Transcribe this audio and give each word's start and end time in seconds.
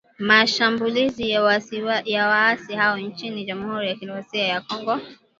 mashambulizi 0.19 1.29
ya 2.05 2.27
waasi 2.27 2.75
hao 2.75 2.97
nchini 2.97 3.45
jamhuri 3.45 3.87
ya 3.87 3.95
kidemokrasia 3.95 4.47
ya 4.47 4.61
Kongo 4.61 4.99